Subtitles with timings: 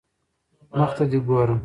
[0.79, 1.55] مخ ته دي ګوره